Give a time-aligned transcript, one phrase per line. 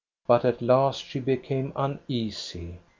[0.25, 2.79] But at last she became uneasy.